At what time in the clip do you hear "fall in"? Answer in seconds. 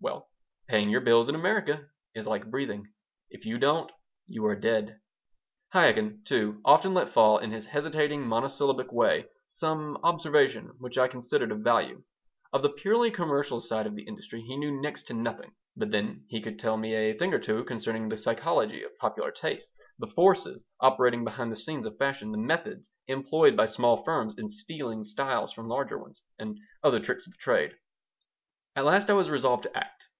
7.08-7.52